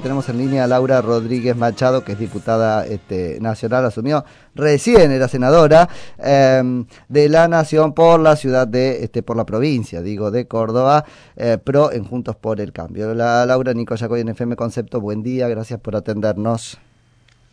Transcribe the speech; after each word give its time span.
tenemos 0.00 0.28
en 0.28 0.38
línea 0.38 0.64
a 0.64 0.66
Laura 0.66 1.02
Rodríguez 1.02 1.56
Machado, 1.56 2.02
que 2.04 2.12
es 2.12 2.18
diputada 2.18 2.86
este, 2.86 3.38
nacional, 3.40 3.84
asumió 3.84 4.24
recién, 4.54 5.12
era 5.12 5.28
senadora 5.28 5.88
em, 6.18 6.86
de 7.08 7.28
la 7.28 7.48
Nación 7.48 7.92
por 7.92 8.20
la 8.20 8.36
ciudad 8.36 8.66
de, 8.66 9.04
este, 9.04 9.22
por 9.22 9.36
la 9.36 9.44
provincia, 9.44 10.00
digo, 10.00 10.30
de 10.30 10.46
Córdoba, 10.48 11.04
eh, 11.36 11.58
pro 11.62 11.92
en 11.92 12.04
Juntos 12.04 12.36
por 12.36 12.60
el 12.60 12.72
Cambio. 12.72 13.14
La 13.14 13.44
Laura 13.46 13.74
Nico 13.74 13.94
Yacoy 13.94 14.20
en 14.20 14.30
FM 14.30 14.56
Concepto, 14.56 15.00
buen 15.00 15.22
día, 15.22 15.48
gracias 15.48 15.78
por 15.80 15.94
atendernos. 15.96 16.78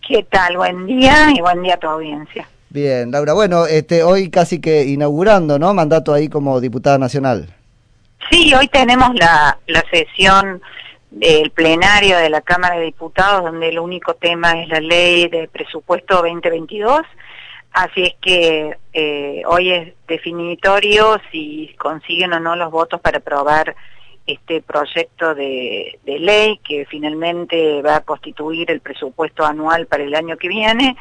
¿Qué 0.08 0.24
tal? 0.24 0.58
Buen 0.58 0.86
día 0.86 1.30
y 1.36 1.42
buen 1.42 1.62
día 1.62 1.76
a 1.76 1.78
tu 1.78 1.88
audiencia. 1.88 2.48
Bien, 2.70 3.12
Laura, 3.12 3.34
bueno, 3.34 3.66
este, 3.66 4.04
hoy 4.04 4.30
casi 4.30 4.60
que 4.62 4.86
inaugurando, 4.86 5.60
¿no? 5.60 5.74
Mandato 5.74 6.14
ahí 6.14 6.30
como 6.30 6.62
diputada 6.62 6.98
nacional. 6.98 7.54
Sí, 8.30 8.54
hoy 8.54 8.68
tenemos 8.68 9.14
la, 9.16 9.58
la 9.68 9.84
sesión 9.92 10.62
del 11.12 11.52
plenario 11.52 12.18
de 12.18 12.30
la 12.30 12.42
Cámara 12.42 12.76
de 12.78 12.86
Diputados, 12.86 13.44
donde 13.44 13.70
el 13.70 13.80
único 13.80 14.14
tema 14.16 14.62
es 14.62 14.70
la 14.70 14.80
ley 14.80 15.28
de 15.28 15.48
presupuesto 15.48 16.16
2022. 16.16 17.02
Así 17.72 18.04
es 18.04 18.16
que 18.22 18.78
eh, 18.94 19.44
hoy 19.46 19.72
es 19.72 19.94
definitorio 20.08 21.20
si 21.32 21.76
consiguen 21.78 22.34
o 22.34 22.40
no 22.40 22.56
los 22.56 22.72
votos 22.72 23.00
para 23.02 23.20
aprobar 23.20 23.76
este 24.26 24.62
proyecto 24.62 25.36
de, 25.36 26.00
de, 26.04 26.20
ley 26.20 26.60
que 26.68 26.86
finalmente 26.86 27.82
va 27.82 27.98
a 27.98 28.02
constituir 28.02 28.70
el 28.72 28.82
presupuesto 28.82 29.46
anual 29.46 29.88
para 29.88 30.04
el 30.04 30.14
año 30.16 30.38
que 30.38 30.50
viene, 30.50 30.98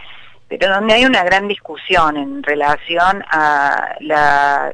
pero 0.49 0.73
donde 0.73 0.95
hay 0.95 1.05
una 1.05 1.25
gran 1.25 1.49
discusión 1.49 2.17
en 2.17 2.43
relación 2.45 3.25
a 3.29 3.97
la 4.01 4.73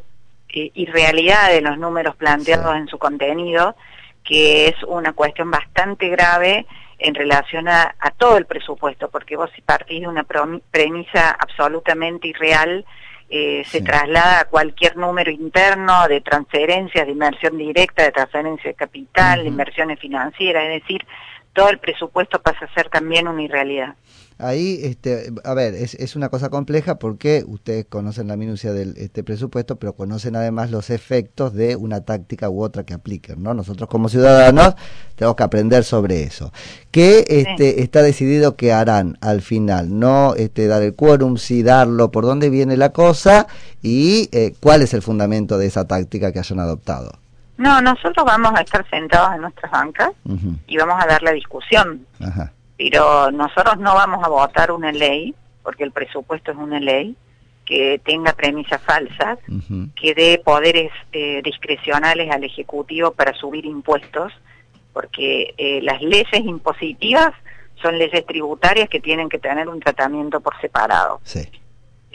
eh, 0.50 0.70
irrealidad 0.74 1.50
de 1.50 1.62
los 1.62 1.78
números 1.78 2.14
planteados 2.16 2.76
en 2.76 2.86
su 2.88 2.98
contenido, 2.98 3.74
que 4.24 4.68
es 4.68 4.82
una 4.84 5.12
cuestión 5.12 5.50
bastante 5.50 6.08
grave 6.08 6.66
en 6.98 7.14
relación 7.14 7.68
a, 7.68 7.94
todo 8.16 8.36
el 8.36 8.46
presupuesto, 8.46 9.10
porque 9.10 9.36
vos 9.36 9.50
si 9.54 9.62
partís 9.62 10.02
de 10.02 10.08
una 10.08 10.24
premisa 10.24 11.30
absolutamente 11.30 12.28
irreal, 12.28 12.84
eh, 13.28 13.62
se 13.66 13.80
traslada 13.80 14.40
a 14.40 14.44
cualquier 14.44 14.96
número 14.96 15.30
interno 15.30 16.06
de 16.06 16.20
transferencias, 16.20 17.06
de 17.06 17.12
inversión 17.12 17.56
directa, 17.56 18.04
de 18.04 18.12
transferencia 18.12 18.70
de 18.70 18.74
capital, 18.74 19.42
de 19.42 19.48
inversiones 19.48 19.98
financieras, 19.98 20.64
es 20.64 20.82
decir, 20.82 21.04
todo 21.52 21.68
el 21.68 21.78
presupuesto 21.78 22.40
pasa 22.40 22.64
a 22.64 22.74
ser 22.74 22.88
también 22.88 23.28
una 23.28 23.42
irrealidad. 23.42 23.94
Ahí, 24.38 24.80
este, 24.82 25.30
a 25.44 25.54
ver, 25.54 25.74
es, 25.74 25.94
es, 25.94 26.16
una 26.16 26.28
cosa 26.28 26.48
compleja 26.48 26.98
porque 26.98 27.44
ustedes 27.46 27.84
conocen 27.84 28.26
la 28.26 28.36
minucia 28.36 28.72
del 28.72 28.96
este 28.96 29.22
presupuesto, 29.22 29.76
pero 29.76 29.92
conocen 29.92 30.34
además 30.34 30.70
los 30.72 30.90
efectos 30.90 31.54
de 31.54 31.76
una 31.76 32.00
táctica 32.00 32.50
u 32.50 32.60
otra 32.60 32.84
que 32.84 32.92
apliquen, 32.92 33.40
¿no? 33.40 33.54
Nosotros 33.54 33.88
como 33.88 34.08
ciudadanos 34.08 34.74
tenemos 35.14 35.36
que 35.36 35.42
aprender 35.44 35.84
sobre 35.84 36.24
eso. 36.24 36.52
¿Qué 36.90 37.24
este, 37.28 37.82
está 37.82 38.02
decidido 38.02 38.56
que 38.56 38.72
harán 38.72 39.16
al 39.20 39.42
final? 39.42 39.96
No 39.96 40.34
este, 40.34 40.66
dar 40.66 40.82
el 40.82 40.94
quórum, 40.96 41.36
sí 41.36 41.62
darlo, 41.62 42.10
por 42.10 42.24
dónde 42.24 42.50
viene 42.50 42.76
la 42.76 42.90
cosa 42.90 43.46
y 43.80 44.28
eh, 44.32 44.54
cuál 44.58 44.82
es 44.82 44.92
el 44.92 45.02
fundamento 45.02 45.56
de 45.56 45.66
esa 45.66 45.86
táctica 45.86 46.32
que 46.32 46.40
hayan 46.40 46.58
adoptado. 46.58 47.21
No, 47.62 47.80
nosotros 47.80 48.24
vamos 48.26 48.52
a 48.54 48.62
estar 48.62 48.88
sentados 48.90 49.34
en 49.34 49.42
nuestras 49.42 49.70
bancas 49.70 50.10
y 50.66 50.76
vamos 50.76 51.02
a 51.02 51.06
dar 51.06 51.22
la 51.22 51.32
discusión. 51.32 52.06
Ajá 52.20 52.52
pero 52.76 53.30
nosotros 53.30 53.78
no 53.78 53.94
vamos 53.94 54.24
a 54.24 54.28
votar 54.28 54.72
una 54.72 54.90
ley, 54.90 55.34
porque 55.62 55.84
el 55.84 55.92
presupuesto 55.92 56.50
es 56.50 56.56
una 56.56 56.80
ley, 56.80 57.16
que 57.64 58.00
tenga 58.04 58.32
premisas 58.32 58.82
falsas, 58.82 59.38
que 59.94 60.14
dé 60.14 60.42
poderes 60.44 60.90
eh, 61.12 61.42
discrecionales 61.44 62.28
al 62.30 62.42
Ejecutivo 62.42 63.12
para 63.12 63.34
subir 63.34 63.66
impuestos, 63.66 64.32
porque 64.92 65.54
eh, 65.56 65.80
las 65.82 66.02
leyes 66.02 66.44
impositivas 66.44 67.30
son 67.80 67.98
leyes 67.98 68.26
tributarias 68.26 68.88
que 68.88 69.00
tienen 69.00 69.28
que 69.28 69.38
tener 69.38 69.68
un 69.68 69.78
tratamiento 69.78 70.40
por 70.40 70.60
separado. 70.60 71.20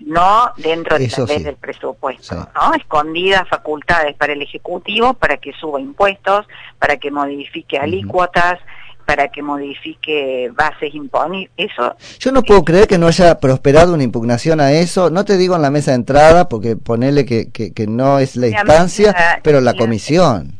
No 0.06 0.52
dentro 0.58 0.98
de 0.98 1.08
del 1.08 1.56
presupuesto, 1.56 2.36
¿no? 2.36 2.74
Escondidas 2.74 3.48
facultades 3.48 4.16
para 4.16 4.34
el 4.34 4.42
Ejecutivo 4.42 5.14
para 5.14 5.38
que 5.38 5.54
suba 5.54 5.82
impuestos, 5.82 6.48
para 6.80 6.98
que 6.98 7.12
modifique 7.12 7.78
alícuotas, 7.78 8.60
para 9.08 9.30
que 9.30 9.42
modifique 9.42 10.52
bases 10.54 10.94
imponibles. 10.94 11.50
Eso. 11.56 11.96
Yo 12.20 12.34
no 12.34 12.44
puedo 12.44 12.66
creer 12.66 12.88
que 12.88 12.98
no 12.98 13.08
haya 13.08 13.40
prosperado 13.40 13.94
una 13.94 14.04
impugnación 14.04 14.60
a 14.60 14.74
eso. 14.74 15.10
No 15.10 15.24
te 15.24 15.38
digo 15.38 15.56
en 15.56 15.62
la 15.62 15.72
mesa 15.72 15.92
de 15.92 15.96
entrada, 15.96 16.50
porque 16.50 16.76
ponele 16.76 17.26
que, 17.26 17.50
que, 17.50 17.88
no 17.88 18.20
es 18.20 18.36
la, 18.36 18.50
instancia, 18.50 19.40
pero 19.44 19.62
la, 19.62 19.76
comisión. 19.76 20.57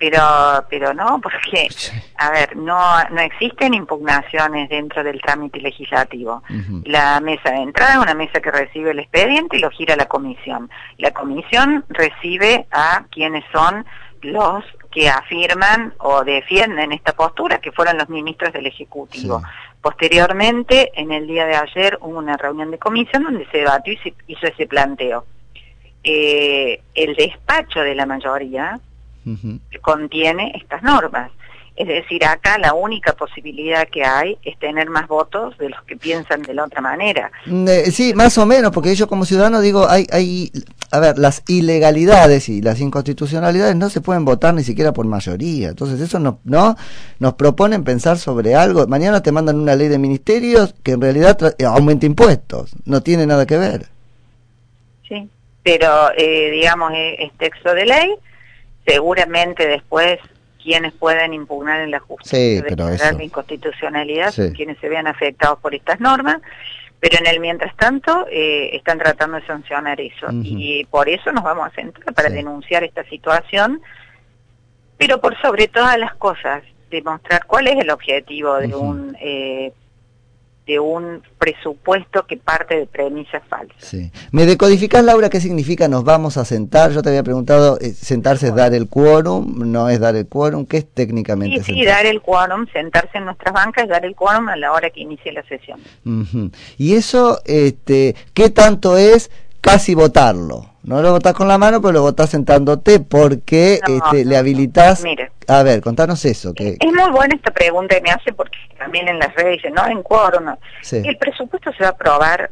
Pero, 0.00 0.64
pero 0.70 0.94
no, 0.94 1.20
porque, 1.20 1.68
a 2.16 2.30
ver, 2.30 2.56
no, 2.56 3.04
no 3.10 3.20
existen 3.20 3.74
impugnaciones 3.74 4.70
dentro 4.70 5.04
del 5.04 5.20
trámite 5.20 5.60
legislativo. 5.60 6.42
La 6.84 7.20
mesa 7.20 7.50
de 7.50 7.58
entrada 7.58 7.92
es 7.92 7.98
una 7.98 8.14
mesa 8.14 8.40
que 8.40 8.50
recibe 8.50 8.92
el 8.92 9.00
expediente 9.00 9.58
y 9.58 9.60
lo 9.60 9.68
gira 9.68 9.96
la 9.96 10.06
comisión. 10.06 10.70
La 10.96 11.10
comisión 11.10 11.84
recibe 11.90 12.66
a 12.70 13.04
quienes 13.10 13.44
son 13.52 13.84
los 14.22 14.64
que 14.90 15.10
afirman 15.10 15.92
o 15.98 16.24
defienden 16.24 16.92
esta 16.92 17.12
postura, 17.12 17.58
que 17.58 17.70
fueron 17.70 17.98
los 17.98 18.08
ministros 18.08 18.54
del 18.54 18.66
Ejecutivo. 18.66 19.42
Posteriormente, 19.82 20.92
en 20.94 21.12
el 21.12 21.26
día 21.26 21.44
de 21.44 21.56
ayer, 21.56 21.98
hubo 22.00 22.18
una 22.18 22.38
reunión 22.38 22.70
de 22.70 22.78
comisión 22.78 23.24
donde 23.24 23.46
se 23.50 23.58
debatió 23.58 23.92
y 23.92 23.98
se 23.98 24.14
hizo 24.28 24.46
ese 24.46 24.66
planteo. 24.66 25.26
Eh, 26.02 26.80
el 26.94 27.14
despacho 27.16 27.80
de 27.80 27.94
la 27.94 28.06
mayoría 28.06 28.80
contiene 29.82 30.52
estas 30.56 30.82
normas. 30.82 31.30
Es 31.80 31.88
decir, 31.88 32.22
acá 32.26 32.58
la 32.58 32.74
única 32.74 33.14
posibilidad 33.14 33.88
que 33.88 34.04
hay 34.04 34.36
es 34.44 34.58
tener 34.58 34.90
más 34.90 35.08
votos 35.08 35.56
de 35.56 35.70
los 35.70 35.82
que 35.84 35.96
piensan 35.96 36.42
de 36.42 36.52
la 36.52 36.64
otra 36.64 36.82
manera. 36.82 37.32
Mm, 37.46 37.68
eh, 37.68 37.90
sí, 37.90 38.12
más 38.12 38.36
o 38.36 38.44
menos, 38.44 38.70
porque 38.70 38.94
yo 38.94 39.08
como 39.08 39.24
ciudadano 39.24 39.62
digo, 39.62 39.88
hay, 39.88 40.06
hay, 40.12 40.52
a 40.90 41.00
ver, 41.00 41.18
las 41.18 41.42
ilegalidades 41.48 42.50
y 42.50 42.60
las 42.60 42.80
inconstitucionalidades 42.80 43.76
no 43.76 43.88
se 43.88 44.02
pueden 44.02 44.26
votar 44.26 44.52
ni 44.52 44.62
siquiera 44.62 44.92
por 44.92 45.06
mayoría. 45.06 45.70
Entonces 45.70 46.00
eso 46.02 46.18
no, 46.18 46.40
no 46.44 46.76
nos 47.18 47.32
proponen 47.32 47.82
pensar 47.82 48.18
sobre 48.18 48.54
algo. 48.54 48.86
Mañana 48.86 49.22
te 49.22 49.32
mandan 49.32 49.58
una 49.58 49.74
ley 49.74 49.88
de 49.88 49.98
ministerios 49.98 50.74
que 50.82 50.92
en 50.92 51.00
realidad 51.00 51.38
eh, 51.56 51.64
aumenta 51.64 52.04
impuestos. 52.04 52.72
No 52.84 53.02
tiene 53.02 53.26
nada 53.26 53.46
que 53.46 53.56
ver. 53.56 53.86
Sí, 55.08 55.30
pero 55.62 56.10
eh, 56.14 56.50
digamos, 56.50 56.92
es 56.94 57.32
texto 57.38 57.72
de 57.72 57.86
ley. 57.86 58.16
Seguramente 58.90 59.66
después 59.66 60.18
quienes 60.62 60.92
pueden 60.92 61.32
impugnar 61.32 61.80
en 61.80 61.90
la 61.90 62.00
justicia 62.00 62.62
de 62.62 62.76
la 62.76 63.24
inconstitucionalidad, 63.24 64.34
quienes 64.54 64.78
se 64.78 64.88
vean 64.88 65.06
afectados 65.06 65.58
por 65.60 65.74
estas 65.74 66.00
normas, 66.00 66.40
pero 66.98 67.16
en 67.18 67.26
el 67.26 67.40
mientras 67.40 67.74
tanto 67.76 68.26
eh, 68.30 68.76
están 68.76 68.98
tratando 68.98 69.38
de 69.38 69.46
sancionar 69.46 70.00
eso. 70.00 70.26
Y 70.42 70.84
por 70.90 71.08
eso 71.08 71.32
nos 71.32 71.42
vamos 71.44 71.66
a 71.66 71.70
centrar 71.70 72.14
para 72.14 72.28
denunciar 72.28 72.84
esta 72.84 73.04
situación, 73.04 73.80
pero 74.98 75.20
por 75.20 75.40
sobre 75.40 75.68
todas 75.68 75.98
las 75.98 76.14
cosas, 76.16 76.62
demostrar 76.90 77.46
cuál 77.46 77.68
es 77.68 77.78
el 77.78 77.90
objetivo 77.90 78.58
de 78.58 78.74
un 78.74 79.16
eh, 79.20 79.72
de 80.70 80.78
un 80.78 81.22
presupuesto 81.36 82.26
que 82.26 82.36
parte 82.36 82.76
de 82.76 82.86
premisas 82.86 83.42
falsas. 83.48 83.76
Sí. 83.78 84.12
¿Me 84.30 84.46
decodificás, 84.46 85.02
Laura, 85.04 85.28
qué 85.28 85.40
significa 85.40 85.88
nos 85.88 86.04
vamos 86.04 86.36
a 86.36 86.44
sentar? 86.44 86.92
Yo 86.92 87.02
te 87.02 87.08
había 87.08 87.24
preguntado, 87.24 87.76
eh, 87.80 87.90
¿sentarse 87.92 88.48
es 88.48 88.54
dar 88.54 88.72
el 88.72 88.88
quórum? 88.88 89.70
¿No 89.70 89.88
es 89.88 89.98
dar 89.98 90.14
el 90.14 90.28
quórum? 90.28 90.66
¿Qué 90.66 90.76
es 90.76 90.88
técnicamente? 90.88 91.64
Sí, 91.64 91.74
sí, 91.74 91.84
dar 91.84 92.06
el 92.06 92.22
quórum, 92.22 92.66
sentarse 92.72 93.18
en 93.18 93.24
nuestras 93.24 93.52
bancas 93.52 93.84
es 93.84 93.90
dar 93.90 94.04
el 94.04 94.14
quórum 94.14 94.48
a 94.48 94.56
la 94.56 94.72
hora 94.72 94.90
que 94.90 95.00
inicie 95.00 95.32
la 95.32 95.42
sesión. 95.42 95.80
Y 96.78 96.94
eso, 96.94 97.40
este, 97.46 98.14
¿qué 98.32 98.50
tanto 98.50 98.96
es 98.96 99.32
casi 99.60 99.96
votarlo? 99.96 100.69
No 100.82 101.02
lo 101.02 101.12
votás 101.12 101.34
con 101.34 101.46
la 101.46 101.58
mano, 101.58 101.80
pero 101.80 101.92
lo 101.92 102.02
votás 102.02 102.30
sentándote 102.30 103.00
porque 103.00 103.80
este, 103.86 104.24
le 104.24 104.36
habilitas... 104.36 105.02
Mire, 105.02 105.30
a 105.46 105.62
ver, 105.62 105.82
contanos 105.82 106.24
eso. 106.24 106.54
Que... 106.54 106.76
Es 106.80 106.92
muy 106.92 107.10
buena 107.10 107.34
esta 107.34 107.50
pregunta 107.50 107.96
que 107.96 108.02
me 108.02 108.10
hace 108.10 108.32
porque 108.32 108.58
también 108.78 109.08
en 109.08 109.18
las 109.18 109.34
redes 109.34 109.56
dicen, 109.56 109.74
no, 109.74 109.86
en 109.86 110.02
quórum. 110.02 110.44
No. 110.44 110.58
El 110.92 111.16
presupuesto 111.18 111.72
se 111.72 111.82
va 111.82 111.90
a 111.90 111.92
aprobar 111.92 112.50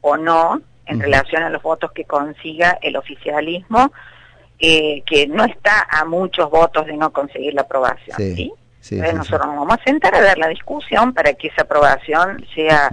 o 0.00 0.16
no 0.16 0.62
en 0.86 1.00
relación 1.00 1.42
a 1.42 1.50
los 1.50 1.62
votos 1.62 1.90
que 1.92 2.04
consiga 2.04 2.78
el 2.80 2.96
oficialismo, 2.96 3.92
eh, 4.58 5.02
que 5.04 5.26
no 5.26 5.44
está 5.44 5.86
a 5.90 6.04
muchos 6.04 6.48
votos 6.48 6.86
de 6.86 6.96
no 6.96 7.12
conseguir 7.12 7.54
la 7.54 7.62
aprobación. 7.62 8.16
¿sí? 8.16 8.52
Entonces 8.90 9.14
nosotros 9.14 9.46
nos 9.48 9.56
vamos 9.56 9.78
a 9.80 9.84
sentar 9.84 10.14
a 10.14 10.20
ver 10.20 10.38
la 10.38 10.48
discusión 10.48 11.12
para 11.12 11.34
que 11.34 11.48
esa 11.48 11.62
aprobación 11.62 12.46
sea 12.54 12.88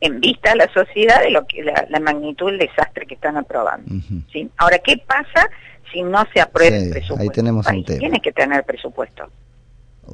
en 0.00 0.20
vista 0.20 0.52
a 0.52 0.56
la 0.56 0.72
sociedad 0.72 1.22
de 1.22 1.30
lo 1.30 1.46
que 1.46 1.62
la, 1.62 2.00
magnitud 2.00 2.50
del 2.50 2.58
desastre 2.58 3.06
que 3.06 3.14
están 3.14 3.36
aprobando. 3.36 3.90
¿sí? 4.32 4.50
Ahora, 4.56 4.78
¿qué 4.78 4.98
pasa 4.98 5.48
si 5.92 6.02
no 6.02 6.24
se 6.32 6.40
aprueba 6.40 6.76
el 6.76 6.90
presupuesto? 6.90 7.22
Ahí 7.22 7.30
tenemos 7.30 7.66
un 7.66 7.84
tema. 7.84 7.98
Tiene 7.98 8.20
que 8.20 8.32
tener 8.32 8.64
presupuesto. 8.64 9.30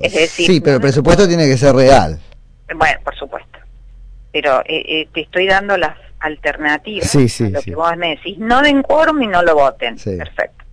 Es 0.00 0.12
decir, 0.12 0.46
sí, 0.46 0.60
pero 0.60 0.76
el 0.76 0.82
presupuesto 0.82 1.26
tiene 1.26 1.48
que 1.48 1.56
ser 1.56 1.74
real. 1.74 2.20
Bueno, 2.74 3.00
por 3.02 3.16
supuesto. 3.16 3.58
Pero 4.32 4.60
eh, 4.60 4.84
eh, 4.86 5.08
te 5.12 5.22
estoy 5.22 5.48
dando 5.48 5.76
las 5.76 5.96
alternativas. 6.20 7.10
Sí, 7.10 7.28
sí, 7.28 7.50
lo 7.50 7.60
que 7.60 7.74
vos 7.74 7.96
me 7.96 8.10
decís, 8.10 8.38
no 8.38 8.62
den 8.62 8.82
quórum 8.82 9.20
y 9.22 9.26
no 9.26 9.42
lo 9.42 9.54
voten. 9.54 9.96
Perfecto. 9.96 10.64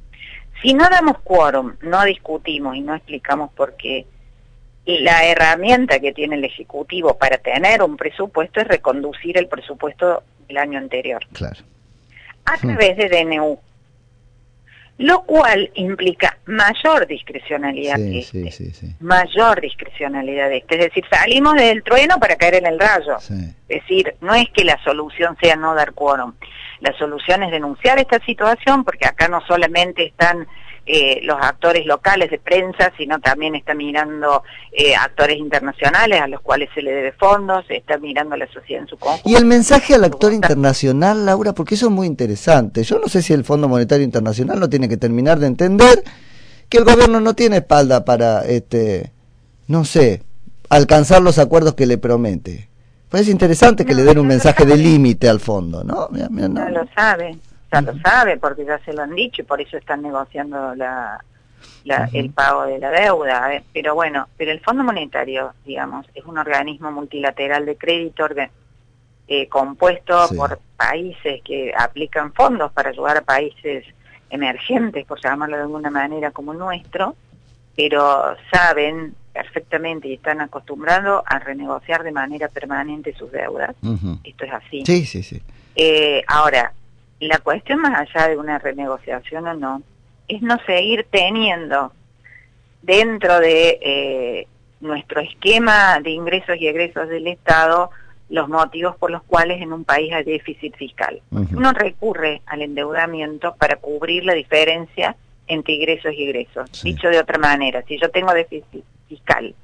Si 0.61 0.73
no 0.73 0.87
damos 0.89 1.19
quórum, 1.23 1.75
no 1.81 2.03
discutimos 2.03 2.75
y 2.75 2.81
no 2.81 2.95
explicamos 2.95 3.51
por 3.53 3.75
qué, 3.75 4.05
la 4.87 5.25
herramienta 5.25 5.99
que 5.99 6.13
tiene 6.13 6.35
el 6.37 6.45
Ejecutivo 6.45 7.17
para 7.17 7.37
tener 7.37 7.83
un 7.83 7.97
presupuesto 7.97 8.61
es 8.61 8.67
reconducir 8.67 9.37
el 9.37 9.47
presupuesto 9.47 10.23
del 10.47 10.57
año 10.57 10.79
anterior. 10.79 11.25
Claro. 11.33 11.57
A 12.45 12.57
través 12.57 12.95
de 12.95 13.09
DNU. 13.09 13.59
Lo 14.99 15.21
cual 15.23 15.69
implica 15.75 16.39
mayor 16.45 17.05
discrecionalidad 17.05 17.97
Sí, 17.97 18.17
este. 18.19 18.51
sí, 18.51 18.71
sí. 18.71 18.95
Mayor 18.99 19.61
discrecionalidad 19.61 20.49
de 20.49 20.57
este. 20.57 20.75
Es 20.75 20.85
decir, 20.85 21.03
salimos 21.11 21.53
del 21.55 21.83
trueno 21.83 22.17
para 22.19 22.35
caer 22.35 22.55
en 22.55 22.65
el 22.65 22.79
rayo. 22.79 23.17
Es 23.17 23.81
decir, 23.81 24.15
no 24.21 24.33
es 24.33 24.49
que 24.49 24.63
la 24.63 24.81
solución 24.83 25.37
sea 25.39 25.55
no 25.55 25.75
dar 25.75 25.93
quórum. 25.93 26.33
La 26.79 26.97
solución 26.97 27.43
es 27.43 27.51
denunciar 27.51 27.99
esta 27.99 28.19
situación 28.25 28.83
porque 28.83 29.05
acá 29.05 29.27
no 29.27 29.41
solamente 29.45 30.05
están 30.05 30.47
eh, 30.89 31.19
los 31.23 31.37
actores 31.41 31.85
locales 31.85 32.31
de 32.31 32.39
prensa, 32.39 32.93
sino 32.97 33.19
también 33.19 33.55
está 33.55 33.73
mirando 33.73 34.43
eh, 34.71 34.95
actores 34.95 35.37
internacionales 35.37 36.21
a 36.21 36.27
los 36.27 36.39
cuales 36.39 36.69
se 36.73 36.81
le 36.81 36.91
debe 36.91 37.11
fondos, 37.11 37.65
está 37.69 37.97
mirando 37.97 38.37
la 38.37 38.47
sociedad 38.47 38.83
en 38.83 38.87
su 38.87 38.97
conjunto. 38.97 39.29
Y 39.29 39.35
el 39.35 39.43
mensaje 39.45 39.95
al 39.95 40.05
actor 40.05 40.31
internacional, 40.31 41.25
Laura, 41.25 41.51
porque 41.53 41.75
eso 41.75 41.87
es 41.87 41.91
muy 41.91 42.07
interesante. 42.07 42.83
Yo 42.83 42.99
no 42.99 43.09
sé 43.09 43.21
si 43.21 43.33
el 43.33 43.43
Fondo 43.43 43.67
Monetario 43.67 44.05
Internacional 44.05 44.59
no 44.59 44.69
tiene 44.69 44.87
que 44.87 44.95
terminar 44.95 45.39
de 45.39 45.47
entender 45.47 46.03
que 46.69 46.77
el 46.77 46.85
gobierno 46.85 47.19
no 47.19 47.33
tiene 47.33 47.57
espalda 47.57 48.05
para, 48.05 48.45
este, 48.45 49.11
no 49.67 49.83
sé, 49.83 50.23
alcanzar 50.69 51.21
los 51.21 51.37
acuerdos 51.37 51.73
que 51.73 51.85
le 51.85 51.97
promete. 51.97 52.69
Pues 53.09 53.23
es 53.23 53.29
interesante 53.29 53.85
que 53.85 53.93
No, 53.93 53.99
le 53.99 54.03
den 54.05 54.19
un 54.19 54.27
mensaje 54.27 54.65
de 54.65 54.77
límite 54.77 55.29
al 55.29 55.39
fondo, 55.39 55.83
¿no? 55.83 56.07
Mira, 56.11 56.27
mira, 56.29 56.47
no. 56.47 56.59
Ya 56.59 56.69
lo 56.69 56.87
sabe, 56.93 57.37
ya 57.71 57.81
lo 57.81 57.97
sabe 57.99 58.37
porque 58.37 58.65
ya 58.65 58.79
se 58.79 58.93
lo 58.93 59.03
han 59.03 59.15
dicho 59.15 59.41
y 59.41 59.45
por 59.45 59.59
eso 59.61 59.77
están 59.77 60.01
negociando 60.01 60.73
la, 60.75 61.23
la- 61.83 62.09
el 62.13 62.29
pago 62.31 62.65
de 62.65 62.79
la 62.79 62.91
deuda. 62.91 63.61
Pero 63.73 63.95
bueno, 63.95 64.27
pero 64.37 64.51
el 64.51 64.59
Fondo 64.61 64.83
Monetario, 64.83 65.53
digamos, 65.65 66.05
es 66.15 66.23
un 66.25 66.37
organismo 66.37 66.91
multilateral 66.91 67.65
de 67.65 67.75
crédito 67.77 68.27
eh, 69.27 69.47
compuesto 69.49 70.27
Sí. 70.29 70.35
por 70.37 70.59
países 70.77 71.41
que 71.43 71.73
aplican 71.77 72.31
fondos 72.33 72.71
para 72.71 72.89
ayudar 72.91 73.17
a 73.17 73.21
países 73.21 73.83
emergentes, 74.29 75.05
por 75.05 75.19
llamarlo 75.21 75.57
de 75.57 75.63
alguna 75.63 75.89
manera, 75.89 76.31
como 76.31 76.53
nuestro, 76.53 77.15
pero 77.75 78.35
saben 78.51 79.13
perfectamente 79.33 80.07
y 80.07 80.13
están 80.15 80.41
acostumbrados 80.41 81.23
a 81.25 81.39
renegociar 81.39 82.03
de 82.03 82.11
manera 82.11 82.47
permanente 82.47 83.13
sus 83.13 83.31
deudas. 83.31 83.75
Esto 84.23 84.45
es 84.45 84.53
así. 84.53 84.83
Sí, 84.85 85.05
sí, 85.05 85.21
sí. 85.23 85.41
Eh, 85.75 86.23
ahora, 86.27 86.73
la 87.19 87.39
cuestión 87.39 87.81
más 87.81 87.99
allá 87.99 88.29
de 88.29 88.37
una 88.37 88.59
renegociación 88.59 89.47
o 89.47 89.53
no, 89.53 89.81
es 90.27 90.41
no 90.41 90.57
seguir 90.65 91.07
teniendo 91.09 91.91
dentro 92.81 93.39
de 93.39 93.79
eh, 93.81 94.47
nuestro 94.79 95.21
esquema 95.21 95.99
de 95.99 96.11
ingresos 96.11 96.57
y 96.59 96.67
egresos 96.67 97.09
del 97.09 97.27
Estado 97.27 97.89
los 98.29 98.49
motivos 98.49 98.95
por 98.97 99.09
los 99.09 99.23
cuales 99.23 99.61
en 99.61 99.71
un 99.71 99.85
país 99.85 100.11
hay 100.13 100.23
déficit 100.23 100.75
fiscal. 100.75 101.21
Uno 101.31 101.71
recurre 101.71 102.41
al 102.45 102.61
endeudamiento 102.61 103.55
para 103.55 103.77
cubrir 103.77 104.25
la 104.25 104.33
diferencia 104.33 105.15
entre 105.47 105.75
ingresos 105.75 106.13
y 106.13 106.23
egresos. 106.23 106.69
Sí. 106.73 106.91
Dicho 106.91 107.07
de 107.07 107.19
otra 107.19 107.37
manera, 107.37 107.83
si 107.87 107.97
yo 107.97 108.09
tengo 108.11 108.33
déficit 108.33 108.83
fiscal, 109.07 109.55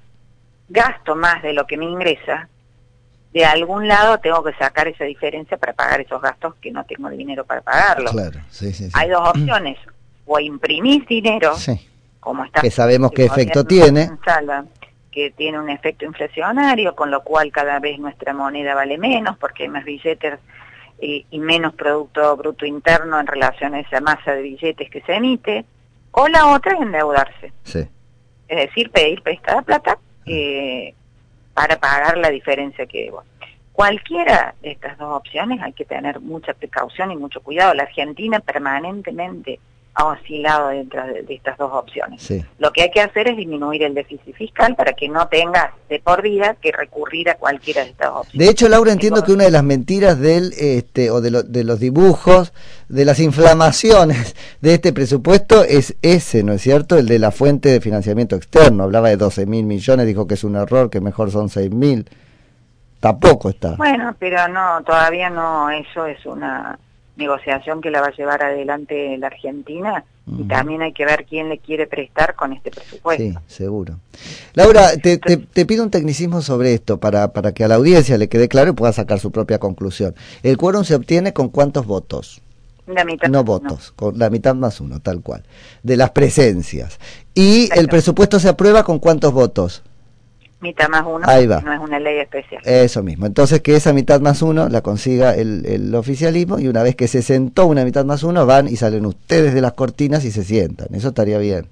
gasto 0.70 1.16
más 1.16 1.44
de 1.44 1.54
lo 1.54 1.68
que 1.68 1.78
me 1.78 1.86
ingresa, 1.86 2.48
de 3.34 3.46
algún 3.46 3.88
lado 3.88 4.20
tengo 4.20 4.44
que 4.44 4.54
sacar 4.54 4.88
esa 4.88 5.06
diferencia 5.06 5.58
para 5.58 5.74
pagar 5.74 6.02
esos 6.02 6.22
gastos 6.22 6.54
que 6.62 6.72
no 6.72 6.84
tengo 6.86 7.10
dinero 7.10 7.44
para 7.46 7.62
pagarlo. 7.62 8.12
Claro, 8.12 8.40
sí, 8.50 8.72
sí, 8.74 8.86
sí. 8.86 8.92
Hay 8.94 9.10
dos 9.10 9.28
opciones, 9.30 9.78
o 10.26 10.40
imprimís 10.40 11.06
dinero, 11.08 11.56
Sí. 11.56 11.90
como 12.20 12.46
está 12.46 12.62
Que 12.62 12.72
sabemos 12.72 13.12
el 13.12 13.16
qué 13.18 13.26
efecto 13.26 13.64
tiene. 13.66 14.10
Que 15.12 15.30
tiene 15.30 15.60
un 15.60 15.70
efecto 15.70 16.06
inflacionario, 16.06 16.96
con 16.96 17.12
lo 17.12 17.24
cual 17.24 17.52
cada 17.52 17.80
vez 17.80 18.00
nuestra 18.00 18.34
moneda 18.34 18.74
vale 18.74 18.98
menos, 18.98 19.38
porque 19.38 19.64
hay 19.64 19.70
más 19.70 19.84
billetes 19.86 20.40
eh, 21.00 21.26
y 21.30 21.38
menos 21.40 21.74
Producto 21.76 22.36
Bruto 22.38 22.66
Interno 22.66 23.20
en 23.20 23.28
relación 23.28 23.76
a 23.76 23.80
esa 23.82 24.00
masa 24.02 24.32
de 24.34 24.42
billetes 24.42 24.90
que 24.90 25.02
se 25.02 25.14
emite, 25.16 25.66
o 26.12 26.28
la 26.30 26.48
otra 26.48 26.74
es 26.74 26.82
endeudarse, 26.82 27.52
Sí. 27.64 27.88
es 28.48 28.58
decir, 28.58 28.90
pedir 28.92 29.22
prestada 29.22 29.62
plata 29.62 29.98
eh, 30.26 30.96
para 31.54 31.80
pagar 31.80 32.18
la 32.18 32.30
diferencia 32.30 32.86
que 32.86 33.06
debo. 33.06 33.24
Cualquiera 33.74 34.54
de 34.62 34.72
estas 34.72 34.98
dos 34.98 35.16
opciones 35.16 35.60
hay 35.62 35.74
que 35.74 35.86
tener 35.86 36.20
mucha 36.20 36.54
precaución 36.54 37.12
y 37.12 37.16
mucho 37.16 37.42
cuidado. 37.42 37.74
La 37.74 37.84
Argentina 37.84 38.40
permanentemente 38.40 39.60
ha 39.96 40.06
oscilado 40.06 40.70
dentro 40.70 41.06
de, 41.06 41.22
de 41.22 41.36
estas 41.36 41.56
dos 41.58 41.70
opciones. 41.72 42.22
Sí. 42.22 42.44
Lo 42.58 42.72
que 42.74 42.82
hay 42.82 42.90
que 42.92 43.00
hacer 43.02 43.28
es 43.28 43.38
disminuir 43.38 43.84
el 43.84 43.94
déficit 43.94 44.34
fiscal 44.36 44.76
para 44.76 44.94
que 44.94 45.08
no 45.08 45.28
tengas 45.28 45.72
de 45.88 46.00
por 46.00 46.24
vida 46.24 46.56
que 46.60 46.72
recurrir 46.72 47.30
a 47.30 47.36
cualquiera 47.36 47.84
de 47.84 47.92
estas 47.92 48.10
opciones. 48.10 48.46
De 48.48 48.52
hecho, 48.52 48.68
Laura, 48.70 48.92
entiendo 48.92 49.24
que 49.24 49.34
una 49.34 49.44
de 49.44 49.52
las 49.52 49.64
mentiras 49.64 50.20
del, 50.20 50.52
este, 50.58 51.12
o 51.12 51.22
de, 51.22 51.30
lo- 51.30 51.44
de 51.44 51.64
los 51.64 51.80
dibujos, 51.80 52.54
de 52.90 53.06
las 53.06 53.20
inflamaciones 53.20 54.36
de 54.62 54.74
este 54.74 54.94
presupuesto 54.94 55.64
es 55.64 55.96
ese, 56.02 56.44
¿no 56.44 56.54
es 56.54 56.62
cierto? 56.64 56.98
El 56.98 57.06
de 57.08 57.20
la 57.20 57.30
fuente 57.32 57.70
de 57.70 57.80
financiamiento 57.80 58.36
externo. 58.36 58.84
Hablaba 58.86 59.10
de 59.10 59.18
12 59.18 59.46
mil 59.46 59.66
millones, 59.66 60.08
dijo 60.08 60.26
que 60.26 60.34
es 60.34 60.44
un 60.44 60.56
error, 60.56 60.90
que 60.90 61.02
mejor 61.02 61.30
son 61.30 61.50
6 61.50 61.70
mil. 61.72 62.10
Tampoco 63.00 63.50
está. 63.50 63.76
Bueno, 63.76 64.16
pero 64.18 64.48
no, 64.48 64.82
todavía 64.84 65.30
no, 65.30 65.70
eso 65.70 66.06
es 66.06 66.26
una 66.26 66.80
negociación 67.16 67.82
que 67.82 67.92
la 67.92 68.02
va 68.02 68.08
a 68.08 68.16
llevar 68.16 68.44
adelante 68.44 69.18
la 69.18 69.28
Argentina 69.28 70.04
y 70.40 70.44
también 70.46 70.82
hay 70.82 70.94
que 70.94 71.06
ver 71.06 71.26
quién 71.30 71.50
le 71.50 71.58
quiere 71.58 71.86
prestar 71.86 72.36
con 72.36 72.54
este 72.54 72.72
presupuesto. 72.72 73.24
Sí, 73.24 73.34
seguro. 73.48 74.00
Laura, 74.54 74.96
te, 74.96 75.18
te- 75.18 75.36
te 75.38 75.66
pido 75.66 75.84
un 75.84 75.92
tecnicismo 75.92 76.42
sobre 76.42 76.74
esto 76.74 76.98
para, 76.98 77.34
para 77.34 77.52
que 77.54 77.64
a 77.64 77.68
la 77.68 77.76
audiencia 77.76 78.18
le 78.18 78.30
quede 78.30 78.48
claro 78.48 78.72
y 78.72 78.74
pueda 78.74 78.94
sacar 78.94 79.20
su 79.20 79.32
propia 79.32 79.60
conclusión. 79.60 80.16
¿El 80.42 80.58
quórum 80.58 80.86
se 80.86 80.96
obtiene 80.96 81.34
con 81.34 81.50
cuántos 81.50 81.86
votos? 81.86 82.42
La 82.88 83.06
mitad 83.06 83.30
No 83.30 83.44
votos, 83.44 83.94
con 83.96 84.18
la 84.18 84.30
mitad 84.30 84.56
más 84.56 84.82
uno, 84.82 85.00
tal 85.00 85.22
cual. 85.22 85.44
De 85.84 85.96
las 85.98 86.12
presencias. 86.12 87.00
¿Y 87.34 87.70
el 87.78 87.88
presupuesto 87.88 88.40
se 88.40 88.50
aprueba 88.50 88.84
con 88.84 89.00
cuántos 89.00 89.32
votos? 89.34 89.84
Mitad 90.64 90.88
más 90.90 91.04
uno, 91.06 91.26
Ahí 91.28 91.46
va. 91.46 91.60
no 91.62 91.72
es 91.74 91.80
una 91.80 92.00
ley 92.00 92.18
especial. 92.20 92.62
Eso 92.66 93.04
mismo. 93.04 93.26
Entonces 93.28 93.62
que 93.62 93.76
esa 93.76 93.92
mitad 93.94 94.20
más 94.22 94.42
uno 94.42 94.70
la 94.70 94.82
consiga 94.82 95.36
el, 95.36 95.66
el 95.66 95.94
oficialismo 95.94 96.58
y 96.58 96.68
una 96.70 96.82
vez 96.82 96.96
que 96.96 97.08
se 97.08 97.22
sentó 97.22 97.66
una 97.68 97.84
mitad 97.84 98.06
más 98.06 98.24
uno 98.24 98.46
van 98.46 98.68
y 98.68 98.78
salen 98.78 99.06
ustedes 99.06 99.54
de 99.54 99.62
las 99.62 99.74
cortinas 99.74 100.24
y 100.26 100.32
se 100.32 100.44
sientan. 100.44 100.88
Eso 100.96 101.10
estaría 101.10 101.38
bien. 101.38 101.68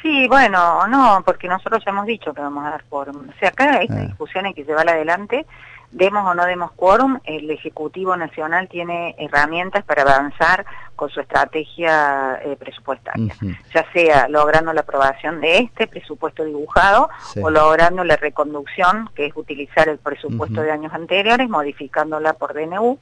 Sí, 0.00 0.26
bueno, 0.26 0.86
no, 0.88 1.22
porque 1.24 1.46
nosotros 1.46 1.80
ya 1.86 1.92
hemos 1.92 2.06
dicho 2.06 2.32
que 2.34 2.40
vamos 2.40 2.64
a 2.66 2.70
dar 2.70 2.84
quórum. 2.88 3.16
O 3.28 3.38
sea, 3.38 3.50
acá 3.50 3.76
esta 3.82 3.94
Ah. 4.00 4.06
discusión 4.06 4.46
hay 4.46 4.54
que 4.54 4.64
llevarla 4.64 4.92
adelante, 4.92 5.46
demos 5.92 6.26
o 6.26 6.34
no 6.34 6.44
demos 6.46 6.72
quórum, 6.72 7.18
el 7.24 7.50
Ejecutivo 7.50 8.16
Nacional 8.16 8.68
tiene 8.68 9.14
herramientas 9.18 9.84
para 9.84 10.02
avanzar 10.02 10.64
con 10.96 11.10
su 11.10 11.20
estrategia 11.20 12.40
eh, 12.44 12.56
presupuestaria, 12.58 13.34
ya 13.74 13.84
sea 13.92 14.28
logrando 14.28 14.72
la 14.72 14.80
aprobación 14.80 15.40
de 15.40 15.58
este 15.58 15.86
presupuesto 15.86 16.44
dibujado 16.44 17.08
Sí. 17.32 17.40
o 17.42 17.50
logrando 17.50 18.04
la 18.04 18.16
reconducción, 18.16 19.08
que 19.14 19.26
es 19.26 19.32
utilizar 19.36 19.88
el 19.88 19.98
presupuesto 19.98 20.62
de 20.62 20.70
años 20.70 20.92
anteriores, 20.92 21.48
modificándola 21.48 22.32
por 22.34 22.54
DNU, 22.54 22.98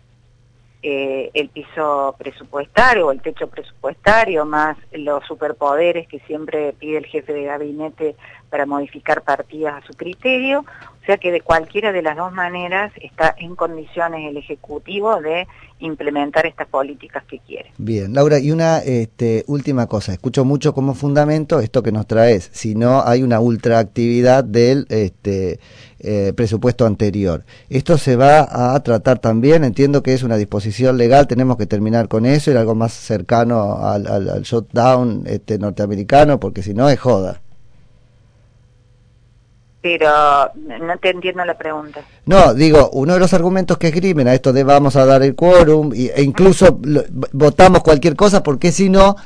eh, 0.82 1.30
el 1.34 1.50
piso 1.50 2.14
presupuestario 2.18 3.08
o 3.08 3.12
el 3.12 3.20
techo 3.20 3.48
presupuestario, 3.48 4.46
más 4.46 4.78
los 4.92 5.22
superpoderes 5.26 6.08
que 6.08 6.20
siempre 6.20 6.72
pide 6.72 6.98
el 6.98 7.06
jefe 7.06 7.34
de 7.34 7.44
gabinete 7.44 8.16
para 8.50 8.66
modificar 8.66 9.22
partidas 9.22 9.82
a 9.82 9.86
su 9.86 9.94
criterio. 9.94 10.64
O 11.02 11.06
sea 11.06 11.16
que 11.16 11.32
de 11.32 11.40
cualquiera 11.40 11.92
de 11.92 12.02
las 12.02 12.16
dos 12.16 12.32
maneras 12.32 12.92
está 13.00 13.34
en 13.38 13.56
condiciones 13.56 14.28
el 14.28 14.36
Ejecutivo 14.36 15.20
de 15.20 15.46
implementar 15.78 16.46
estas 16.46 16.68
políticas 16.68 17.24
que 17.24 17.38
quiere. 17.38 17.72
Bien, 17.78 18.12
Laura, 18.12 18.38
y 18.38 18.50
una 18.50 18.78
este, 18.78 19.44
última 19.46 19.86
cosa. 19.86 20.12
Escucho 20.12 20.44
mucho 20.44 20.74
como 20.74 20.94
fundamento 20.94 21.60
esto 21.60 21.82
que 21.82 21.90
nos 21.90 22.06
traes. 22.06 22.50
Si 22.52 22.74
no 22.74 23.02
hay 23.04 23.22
una 23.22 23.40
ultraactividad 23.40 24.44
del 24.44 24.86
este, 24.90 25.58
eh, 26.00 26.32
presupuesto 26.36 26.86
anterior. 26.86 27.44
Esto 27.70 27.98
se 27.98 28.16
va 28.16 28.74
a 28.74 28.80
tratar 28.82 29.18
también. 29.18 29.64
Entiendo 29.64 30.02
que 30.02 30.12
es 30.12 30.22
una 30.22 30.36
disposición 30.36 30.98
legal. 30.98 31.26
Tenemos 31.26 31.56
que 31.56 31.66
terminar 31.66 32.08
con 32.08 32.26
eso. 32.26 32.50
Ir 32.50 32.58
algo 32.58 32.74
más 32.74 32.92
cercano 32.92 33.78
al, 33.78 34.06
al, 34.06 34.42
shutdown 34.42 35.24
este, 35.26 35.58
norteamericano, 35.58 36.38
porque 36.38 36.62
si 36.62 36.74
no 36.74 36.88
es 36.88 37.00
joda. 37.00 37.40
Pero 39.82 40.08
no 40.56 40.98
te 41.00 41.10
entiendo 41.10 41.44
la 41.44 41.56
pregunta. 41.56 42.00
No, 42.26 42.52
digo, 42.52 42.90
uno 42.92 43.14
de 43.14 43.20
los 43.20 43.32
argumentos 43.32 43.78
que 43.78 43.88
esgrimen 43.88 44.28
a 44.28 44.34
esto 44.34 44.52
de 44.52 44.62
vamos 44.62 44.94
a 44.96 45.06
dar 45.06 45.22
el 45.22 45.34
quórum 45.34 45.92
e 45.94 46.22
incluso 46.22 46.78
lo- 46.82 47.04
votamos 47.32 47.82
cualquier 47.82 48.14
cosa 48.14 48.42
porque 48.42 48.72
si 48.72 48.90
no 48.90 49.16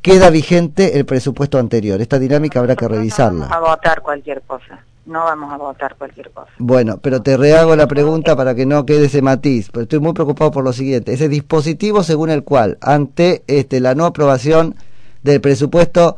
queda 0.00 0.30
vigente 0.30 0.98
el 0.98 1.04
presupuesto 1.04 1.58
anterior. 1.58 2.00
Esta 2.00 2.18
dinámica 2.18 2.58
habrá 2.60 2.74
que 2.74 2.86
Nosotros 2.86 2.96
No 2.96 3.00
revisarla. 3.02 3.46
vamos 3.48 3.68
a 3.68 3.70
votar 3.74 4.00
cualquier 4.00 4.42
cosa. 4.42 4.78
No 5.04 5.24
vamos 5.24 5.52
a 5.52 5.56
votar 5.56 5.94
cualquier 5.96 6.30
cosa. 6.30 6.50
Bueno, 6.58 6.98
pero 7.02 7.20
te 7.22 7.36
rehago 7.36 7.74
la 7.76 7.86
pregunta 7.86 8.36
para 8.36 8.54
que 8.54 8.64
no 8.66 8.84
quede 8.86 9.06
ese 9.06 9.22
matiz, 9.22 9.68
pero 9.72 9.82
estoy 9.82 9.98
muy 10.00 10.12
preocupado 10.12 10.50
por 10.50 10.64
lo 10.64 10.72
siguiente. 10.72 11.12
Ese 11.14 11.28
dispositivo 11.28 12.02
según 12.02 12.30
el 12.30 12.44
cual, 12.44 12.78
ante 12.80 13.42
este, 13.46 13.80
la 13.80 13.94
no 13.94 14.04
aprobación 14.06 14.74
del 15.22 15.40
presupuesto 15.40 16.16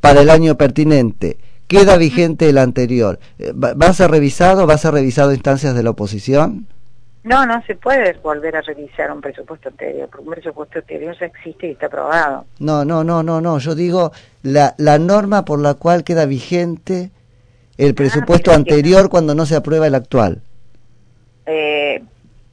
para 0.00 0.20
el 0.22 0.30
año 0.30 0.56
pertinente, 0.56 1.38
queda 1.78 1.96
vigente 1.96 2.48
el 2.48 2.58
anterior. 2.58 3.18
Eh, 3.38 3.52
¿Va 3.54 3.86
a 3.86 3.92
ser 3.92 4.10
revisado? 4.10 4.66
¿Va 4.66 4.74
a 4.74 4.78
ser 4.78 4.94
revisado 4.94 5.32
instancias 5.32 5.74
de 5.74 5.82
la 5.82 5.90
oposición? 5.90 6.66
No, 7.24 7.46
no 7.46 7.62
se 7.66 7.76
puede 7.76 8.14
volver 8.14 8.56
a 8.56 8.62
revisar 8.62 9.12
un 9.12 9.20
presupuesto 9.20 9.68
anterior, 9.68 10.08
porque 10.08 10.26
un 10.26 10.34
presupuesto 10.34 10.80
anterior 10.80 11.16
ya 11.18 11.26
existe 11.26 11.68
y 11.68 11.70
está 11.72 11.86
aprobado. 11.86 12.46
No, 12.58 12.84
no, 12.84 13.04
no, 13.04 13.22
no, 13.22 13.40
no. 13.40 13.58
Yo 13.58 13.74
digo 13.74 14.12
la, 14.42 14.74
la 14.76 14.98
norma 14.98 15.44
por 15.44 15.60
la 15.60 15.74
cual 15.74 16.02
queda 16.02 16.26
vigente 16.26 17.10
el 17.78 17.92
ah, 17.92 17.94
presupuesto 17.94 18.52
anterior 18.52 19.08
cuando 19.08 19.34
no 19.34 19.46
se 19.46 19.54
aprueba 19.54 19.86
el 19.86 19.94
actual. 19.94 20.42
Eh, 21.46 22.02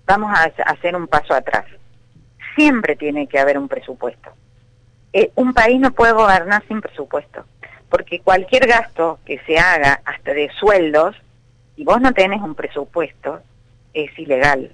vamos 0.06 0.32
a 0.32 0.52
hacer 0.70 0.96
un 0.96 1.08
paso 1.08 1.34
atrás. 1.34 1.66
Siempre 2.56 2.96
tiene 2.96 3.28
que 3.28 3.40
haber 3.40 3.58
un 3.58 3.68
presupuesto. 3.68 4.30
Eh, 5.14 5.32
un 5.36 5.54
país 5.54 5.80
no 5.80 5.92
puede 5.92 6.14
gobernar 6.14 6.64
sin 6.68 6.82
presupuesto, 6.82 7.44
porque 7.90 8.20
cualquier 8.20 8.68
gasto 8.68 9.20
que 9.26 9.40
se 9.46 9.58
haga, 9.58 10.02
hasta 10.06 10.34
de 10.34 10.50
sueldos, 10.60 11.16
y 11.76 11.84
vos 11.84 12.02
no 12.02 12.14
tenés 12.14 12.42
un 12.42 12.56
presupuesto, 12.56 13.40
es 13.94 14.18
ilegal. 14.18 14.72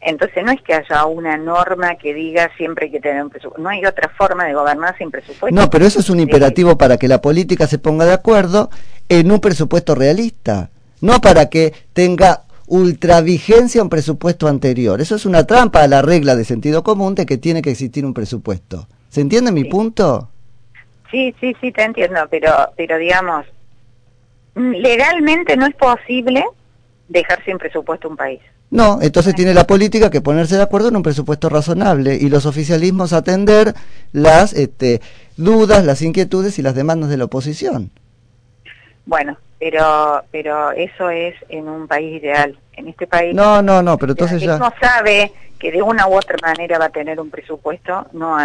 Entonces 0.00 0.44
no 0.44 0.52
es 0.52 0.60
que 0.62 0.74
haya 0.74 1.04
una 1.06 1.36
norma 1.36 1.96
que 1.96 2.14
diga 2.14 2.50
siempre 2.56 2.86
hay 2.86 2.92
que 2.92 3.00
tener 3.00 3.22
un 3.22 3.30
presupuesto. 3.30 3.62
No 3.62 3.70
hay 3.70 3.84
otra 3.84 4.08
forma 4.10 4.44
de 4.44 4.54
gobernar 4.54 4.96
sin 4.98 5.10
presupuesto. 5.10 5.58
No, 5.58 5.68
pero 5.70 5.86
eso 5.86 6.00
es 6.00 6.10
un 6.10 6.20
imperativo 6.20 6.76
para 6.76 6.96
que 6.96 7.08
la 7.08 7.20
política 7.20 7.66
se 7.66 7.78
ponga 7.78 8.04
de 8.04 8.12
acuerdo 8.12 8.70
en 9.08 9.30
un 9.32 9.40
presupuesto 9.40 9.94
realista, 9.94 10.70
no 11.00 11.20
para 11.20 11.48
que 11.48 11.72
tenga 11.92 12.42
ultravigencia 12.66 13.82
un 13.82 13.88
presupuesto 13.88 14.48
anterior. 14.48 15.00
Eso 15.00 15.16
es 15.16 15.24
una 15.24 15.46
trampa 15.46 15.82
a 15.82 15.88
la 15.88 16.02
regla 16.02 16.36
de 16.36 16.44
sentido 16.44 16.82
común 16.82 17.14
de 17.14 17.26
que 17.26 17.38
tiene 17.38 17.62
que 17.62 17.70
existir 17.70 18.04
un 18.04 18.14
presupuesto. 18.14 18.88
¿Se 19.08 19.20
entiende 19.20 19.50
mi 19.50 19.64
punto? 19.64 20.30
Sí, 21.10 21.34
sí, 21.40 21.56
sí, 21.60 21.72
te 21.72 21.84
entiendo, 21.84 22.26
pero, 22.30 22.72
pero 22.76 22.98
digamos, 22.98 23.46
legalmente 24.54 25.56
no 25.56 25.66
es 25.66 25.74
posible 25.74 26.44
dejar 27.08 27.44
sin 27.44 27.58
presupuesto 27.58 28.08
un 28.08 28.16
país. 28.16 28.40
No, 28.70 28.98
entonces 29.00 29.34
tiene 29.34 29.54
la 29.54 29.64
política 29.64 30.10
que 30.10 30.20
ponerse 30.20 30.56
de 30.56 30.62
acuerdo 30.62 30.88
en 30.88 30.96
un 30.96 31.02
presupuesto 31.02 31.48
razonable 31.48 32.16
y 32.16 32.28
los 32.28 32.46
oficialismos 32.46 33.12
atender 33.12 33.74
las 34.12 34.52
este, 34.54 35.00
dudas, 35.36 35.84
las 35.84 36.02
inquietudes 36.02 36.58
y 36.58 36.62
las 36.62 36.74
demandas 36.74 37.08
de 37.08 37.16
la 37.16 37.26
oposición. 37.26 37.90
Bueno, 39.04 39.38
pero 39.60 40.24
pero 40.32 40.72
eso 40.72 41.10
es 41.10 41.34
en 41.48 41.68
un 41.68 41.86
país 41.86 42.20
ideal. 42.20 42.58
En 42.72 42.88
este 42.88 43.06
país 43.06 43.34
No, 43.34 43.62
no, 43.62 43.82
no, 43.82 43.96
pero 43.98 44.12
entonces 44.12 44.42
ya 44.42 44.58
no 44.58 44.72
sabe 44.80 45.32
que 45.58 45.70
de 45.70 45.80
una 45.80 46.08
u 46.08 46.14
otra 46.14 46.36
manera 46.42 46.78
va 46.78 46.86
a 46.86 46.90
tener 46.90 47.20
un 47.20 47.30
presupuesto, 47.30 48.06
no 48.12 48.36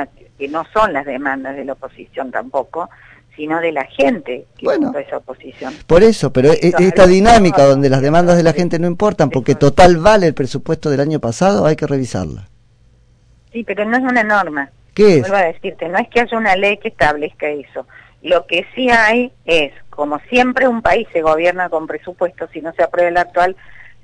que 0.42 0.48
no 0.48 0.66
son 0.74 0.92
las 0.92 1.06
demandas 1.06 1.56
de 1.56 1.64
la 1.64 1.74
oposición 1.74 2.32
tampoco, 2.32 2.90
sino 3.36 3.60
de 3.60 3.72
la 3.72 3.86
gente 3.86 4.46
que 4.58 4.66
bueno, 4.66 4.92
esa 4.98 5.18
oposición. 5.18 5.72
Por 5.86 6.02
eso, 6.02 6.34
pero 6.34 6.52
e, 6.52 6.74
esta 6.80 7.06
dinámica 7.06 7.64
donde 7.64 7.92
las 7.92 8.02
demandas 8.02 8.38
de 8.38 8.42
la 8.42 8.52
gente 8.52 8.80
no 8.80 8.88
importan, 8.88 9.30
porque 9.30 9.54
total 9.54 9.98
vale 9.98 10.26
el 10.26 10.34
presupuesto 10.34 10.90
del 10.90 11.00
año 11.00 11.20
pasado, 11.20 11.68
hay 11.68 11.76
que 11.76 11.86
revisarla. 11.86 12.48
Sí, 13.54 13.64
pero 13.64 13.86
no 13.86 13.98
es 13.98 14.04
una 14.04 14.24
norma. 14.24 14.72
¿Qué 14.96 15.18
es? 15.18 15.22
Vuelvo 15.22 15.38
a 15.38 15.44
decirte, 15.44 15.88
no 15.90 16.00
es 16.00 16.10
que 16.10 16.22
haya 16.22 16.36
una 16.36 16.56
ley 16.56 16.78
que 16.78 16.88
establezca 16.88 17.48
eso. 17.48 17.86
Lo 18.24 18.48
que 18.48 18.66
sí 18.74 18.90
hay 18.90 19.32
es, 19.46 19.72
como 19.92 20.18
siempre 20.22 20.68
un 20.68 20.82
país 20.82 21.08
se 21.14 21.22
gobierna 21.22 21.70
con 21.70 21.86
presupuesto, 21.86 22.48
si 22.52 22.62
no 22.62 22.74
se 22.74 22.82
aprueba 22.82 23.10
el 23.10 23.18
actual, 23.18 23.56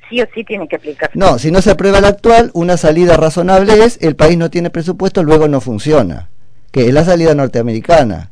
sí 0.09 0.21
o 0.21 0.27
sí 0.33 0.43
tiene 0.43 0.67
que 0.67 0.75
aplicarse. 0.77 1.17
No, 1.17 1.39
si 1.39 1.51
no 1.51 1.61
se 1.61 1.71
aprueba 1.71 1.99
el 1.99 2.05
actual, 2.05 2.51
una 2.53 2.77
salida 2.77 3.17
razonable 3.17 3.83
es 3.83 3.97
el 4.01 4.15
país 4.15 4.37
no 4.37 4.49
tiene 4.49 4.69
presupuesto, 4.69 5.23
luego 5.23 5.47
no 5.47 5.61
funciona, 5.61 6.29
que 6.71 6.87
es 6.87 6.93
la 6.93 7.03
salida 7.03 7.35
norteamericana. 7.35 8.31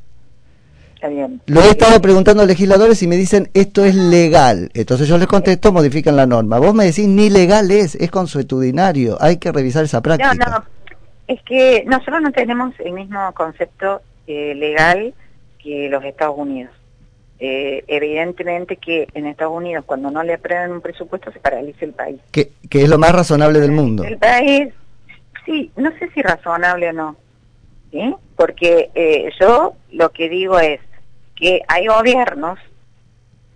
Lo 1.45 1.61
he 1.61 1.69
estado 1.69 2.01
preguntando 2.01 2.43
a 2.43 2.45
legisladores 2.45 3.01
y 3.03 3.07
me 3.07 3.15
dicen 3.15 3.49
esto 3.53 3.85
es 3.85 3.95
legal. 3.95 4.71
Entonces 4.73 5.07
yo 5.07 5.17
les 5.17 5.27
contesto, 5.27 5.71
modifican 5.71 6.15
la 6.15 6.25
norma. 6.25 6.57
Vos 6.59 6.73
me 6.73 6.85
decís 6.85 7.07
ni 7.07 7.29
legal 7.29 7.69
es, 7.71 7.95
es 7.95 8.09
consuetudinario. 8.09 9.17
Hay 9.21 9.37
que 9.37 9.51
revisar 9.51 9.83
esa 9.83 10.01
práctica. 10.01 10.33
No, 10.33 10.45
no. 10.51 10.63
Es 11.27 11.41
que 11.43 11.83
nosotros 11.85 12.21
no 12.21 12.31
tenemos 12.31 12.73
el 12.79 12.93
mismo 12.93 13.19
concepto 13.33 14.01
eh, 14.27 14.53
legal 14.55 15.13
que 15.61 15.89
los 15.89 16.03
Estados 16.03 16.35
Unidos. 16.37 16.71
Eh, 17.37 17.83
evidentemente 17.87 18.77
que 18.77 19.09
en 19.13 19.25
Estados 19.25 19.57
Unidos 19.57 19.83
cuando 19.85 20.09
no 20.09 20.23
le 20.23 20.35
aprueban 20.35 20.71
un 20.71 20.79
presupuesto 20.79 21.31
se 21.33 21.39
paraliza 21.39 21.83
el 21.83 21.91
país. 21.91 22.21
Que, 22.31 22.53
que 22.69 22.83
es 22.83 22.89
lo 22.89 22.97
más 22.97 23.11
razonable 23.11 23.59
del 23.59 23.71
mundo. 23.71 24.03
El 24.03 24.17
país, 24.17 24.73
sí, 25.45 25.69
no 25.75 25.91
sé 25.99 26.09
si 26.13 26.21
razonable 26.21 26.89
o 26.89 26.93
no. 26.93 27.17
¿sí? 27.91 28.15
Porque 28.37 28.89
eh, 28.95 29.29
yo 29.39 29.75
lo 29.91 30.11
que 30.11 30.29
digo 30.29 30.59
es 30.59 30.79
que 31.35 31.61
hay 31.67 31.87
gobiernos, 31.87 32.57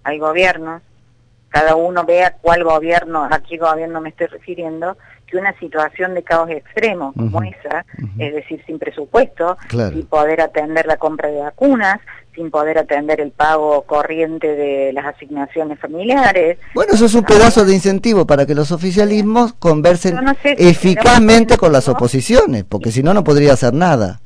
hay 0.04 0.20
gobiernos, 0.20 0.82
cada 1.50 1.76
uno 1.76 2.06
vea 2.06 2.36
cuál 2.42 2.64
gobierno, 2.64 3.28
a 3.30 3.40
qué 3.40 3.58
gobierno 3.58 4.02
me 4.02 4.10
estoy 4.10 4.28
refiriendo, 4.28 4.98
que 5.26 5.38
una 5.38 5.58
situación 5.60 6.14
de 6.16 6.24
caos 6.24 6.50
extremo 6.50 7.14
como 7.14 7.42
esa, 7.44 7.86
es 8.18 8.34
decir, 8.34 8.64
sin 8.66 8.80
presupuesto, 8.80 9.58
sin 9.70 10.06
poder 10.08 10.42
atender 10.42 10.86
la 10.86 10.98
compra 10.98 11.30
de 11.30 11.40
vacunas, 11.40 12.00
sin 12.40 12.52
poder 12.52 12.78
atender 12.78 13.20
el 13.20 13.32
pago 13.32 13.82
corriente 13.82 14.56
de 14.56 14.94
las 14.94 15.06
asignaciones 15.06 15.78
familiares. 15.78 16.58
Bueno, 16.74 16.94
eso 16.94 17.04
es 17.04 17.14
un 17.14 17.26
pedazo 17.26 17.66
de 17.66 17.74
incentivo 17.74 18.26
para 18.26 18.46
que 18.46 18.56
los 18.56 18.72
oficialismos 18.72 19.52
conversen 19.52 20.18
eficazmente 20.44 21.58
con 21.58 21.74
las 21.74 21.90
oposiciones, 21.90 22.64
porque 22.64 22.92
si 22.92 23.04
no, 23.04 23.14
no 23.14 23.26
podría 23.26 23.52
hacer 23.52 23.74
nada. 23.74 24.22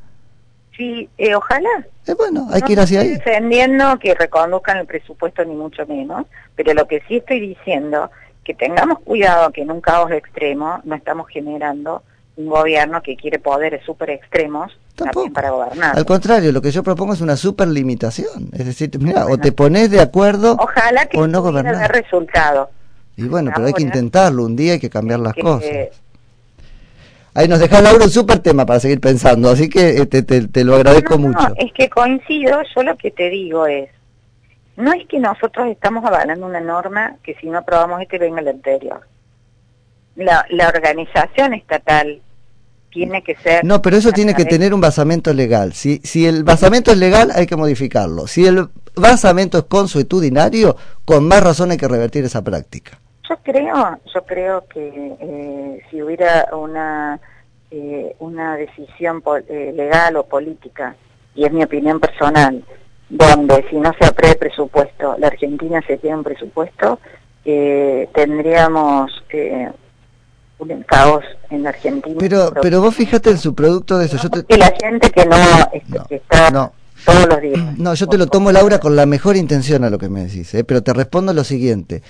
Sí, 0.77 1.09
eh, 1.17 1.33
ojalá. 1.33 1.87
Eh, 2.05 2.13
bueno, 2.13 2.47
hay 2.51 2.61
que 2.61 2.73
ir 2.73 2.79
hacia 2.79 3.01
ahí. 3.01 3.09
defendiendo 3.09 3.97
que 3.97 4.13
reconduzcan 4.13 4.77
el 4.77 4.85
presupuesto 4.85 5.43
ni 5.43 5.55
mucho 5.55 5.83
menos, 5.87 6.27
pero 6.55 6.75
lo 6.75 6.87
que 6.87 7.01
sí 7.07 7.17
estoy 7.17 7.39
diciendo 7.39 8.11
que 8.43 8.53
tengamos 8.53 8.99
cuidado 8.99 9.49
que 9.51 9.63
en 9.63 9.71
un 9.71 9.81
caos 9.81 10.11
extremo 10.11 10.81
no 10.83 10.93
estamos 10.93 11.27
generando 11.29 12.03
un 12.35 12.47
gobierno 12.47 13.01
que 13.01 13.15
quiere 13.15 13.39
poderes 13.39 13.83
súper 13.85 14.09
extremos 14.09 14.71
para 15.33 15.51
gobernar. 15.51 15.97
Al 15.97 16.05
contrario, 16.05 16.51
lo 16.51 16.61
que 16.61 16.71
yo 16.71 16.83
propongo 16.83 17.13
es 17.13 17.21
una 17.21 17.35
super 17.35 17.67
limitación. 17.67 18.49
Es 18.53 18.65
decir, 18.65 18.91
mira, 18.99 19.25
o 19.25 19.37
te 19.37 19.51
pones 19.51 19.91
de 19.91 19.99
acuerdo 19.99 20.55
Ojalá 20.59 21.05
que 21.05 21.17
o 21.17 21.27
no 21.27 21.41
gobernar. 21.41 21.91
resultado. 21.91 22.69
Y 23.15 23.27
bueno, 23.27 23.51
pero 23.53 23.67
hay 23.67 23.73
que 23.73 23.83
intentarlo, 23.83 24.43
un 24.43 24.55
día 24.55 24.73
hay 24.73 24.79
que 24.79 24.89
cambiar 24.89 25.19
las 25.19 25.35
cosas. 25.35 25.69
Ahí 27.35 27.47
nos 27.47 27.59
deja 27.59 27.81
Laura 27.81 28.05
un 28.05 28.11
súper 28.11 28.39
tema 28.39 28.65
para 28.65 28.79
seguir 28.79 28.99
pensando, 28.99 29.49
así 29.49 29.67
que 29.67 29.97
eh, 29.97 30.05
te, 30.05 30.21
te, 30.21 30.63
lo 30.63 30.75
agradezco 30.75 31.17
mucho. 31.17 31.47
es 31.57 31.73
que 31.73 31.89
coincido, 31.89 32.61
yo 32.75 32.83
lo 32.83 32.95
que 32.95 33.09
te 33.09 33.29
digo 33.31 33.65
es, 33.65 33.89
no 34.77 34.93
es 34.93 35.07
que 35.07 35.17
nosotros 35.19 35.67
estamos 35.67 36.05
avalando 36.05 36.45
una 36.45 36.59
norma 36.59 37.15
que 37.23 37.33
si 37.35 37.47
no 37.47 37.59
aprobamos 37.59 38.01
este 38.01 38.19
venga 38.19 38.39
el 38.39 38.49
anterior. 38.49 39.01
La, 40.15 40.45
la 40.49 40.67
organización 40.67 41.53
estatal 41.53 42.21
tiene 42.93 43.23
que 43.23 43.35
ser... 43.35 43.65
No, 43.65 43.81
pero 43.81 43.97
eso 43.97 44.11
tiene 44.11 44.33
que 44.35 44.45
tener 44.45 44.73
un 44.73 44.79
basamento 44.79 45.33
legal. 45.33 45.73
Si, 45.73 45.99
si 46.03 46.25
el 46.25 46.43
basamento 46.43 46.91
es 46.91 46.97
legal, 46.97 47.31
hay 47.35 47.47
que 47.47 47.55
modificarlo. 47.55 48.27
Si 48.27 48.45
el 48.45 48.67
basamento 48.95 49.57
es 49.57 49.63
consuetudinario, 49.63 50.77
con 51.03 51.27
más 51.27 51.43
razón 51.43 51.71
hay 51.71 51.77
que 51.77 51.87
revertir 51.87 52.23
esa 52.23 52.43
práctica. 52.43 52.99
Yo 53.27 53.37
creo, 53.41 53.99
yo 54.13 54.25
creo 54.25 54.65
que 54.67 55.15
eh, 55.19 55.81
si 55.89 56.01
hubiera 56.01 56.49
una 56.53 57.19
eh, 57.71 58.15
una 58.19 58.55
decisión 58.55 59.23
eh, 59.49 59.73
legal 59.75 60.15
o 60.17 60.25
política, 60.25 60.95
y 61.33 61.45
es 61.45 61.51
mi 61.51 61.63
opinión 61.63 61.99
personal, 61.99 62.63
donde 63.09 63.65
si 63.69 63.77
no 63.77 63.91
se 63.99 64.05
aprueba 64.05 64.35
presupuesto, 64.35 65.15
la 65.17 65.27
Argentina 65.27 65.81
se 65.87 65.97
tiene 65.97 66.17
un 66.17 66.23
presupuesto, 66.23 66.99
tendríamos 67.43 69.11
un 70.63 70.83
caos 70.83 71.23
en 71.49 71.63
la 71.63 71.69
Argentina. 71.69 72.15
Pero, 72.19 72.53
pero 72.61 72.81
vos 72.81 72.95
fíjate 72.95 73.29
en 73.29 73.37
su 73.37 73.53
producto 73.53 73.97
de 73.97 74.05
eso. 74.05 74.17
Yo 74.17 74.29
te... 74.29 74.57
la 74.57 74.73
gente 74.81 75.09
que 75.09 75.25
no, 75.25 75.35
está 76.09 76.71
todos 77.05 77.27
los 77.27 77.41
días. 77.41 77.77
No, 77.77 77.93
yo 77.93 78.07
te 78.07 78.17
lo 78.17 78.27
tomo, 78.27 78.51
Laura, 78.51 78.79
con 78.79 78.95
la 78.95 79.05
mejor 79.05 79.35
intención 79.35 79.83
a 79.83 79.89
lo 79.89 79.97
que 79.97 80.09
me 80.09 80.23
decís, 80.25 80.55
pero 80.65 80.81
te 80.83 80.93
respondo 80.93 81.33
lo 81.33 81.43
siguiente 81.43 82.01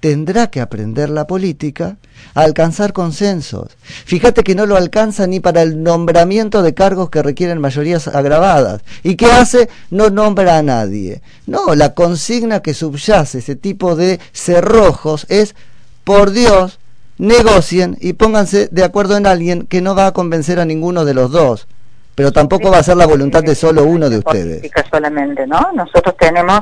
tendrá 0.00 0.48
que 0.48 0.60
aprender 0.60 1.10
la 1.10 1.26
política 1.26 1.98
a 2.34 2.42
alcanzar 2.42 2.92
consensos. 2.92 3.76
Fíjate 3.82 4.42
que 4.42 4.54
no 4.54 4.66
lo 4.66 4.76
alcanza 4.76 5.26
ni 5.26 5.40
para 5.40 5.62
el 5.62 5.82
nombramiento 5.82 6.62
de 6.62 6.74
cargos 6.74 7.10
que 7.10 7.22
requieren 7.22 7.60
mayorías 7.60 8.08
agravadas. 8.08 8.82
¿Y 9.02 9.16
qué 9.16 9.26
hace? 9.26 9.68
No 9.90 10.10
nombra 10.10 10.58
a 10.58 10.62
nadie. 10.62 11.20
No, 11.46 11.74
la 11.74 11.94
consigna 11.94 12.60
que 12.60 12.74
subyace 12.74 13.38
ese 13.38 13.56
tipo 13.56 13.94
de 13.94 14.18
cerrojos 14.32 15.26
es, 15.28 15.54
por 16.02 16.30
Dios, 16.30 16.78
negocien 17.20 17.96
y 18.00 18.14
pónganse 18.14 18.68
de 18.70 18.84
acuerdo 18.84 19.16
en 19.16 19.26
alguien 19.26 19.66
que 19.66 19.80
no 19.80 19.94
va 19.94 20.06
a 20.06 20.12
convencer 20.12 20.58
a 20.58 20.64
ninguno 20.64 21.04
de 21.04 21.14
los 21.14 21.30
dos. 21.30 21.68
Pero 22.14 22.32
tampoco 22.32 22.70
va 22.70 22.78
a 22.78 22.82
ser 22.82 22.96
la 22.96 23.06
voluntad 23.06 23.42
de 23.42 23.54
solo 23.54 23.84
uno 23.84 24.10
de 24.10 24.18
ustedes. 24.18 24.68
Solamente, 24.90 25.46
¿no? 25.46 25.70
Nosotros 25.74 26.16
tenemos 26.18 26.60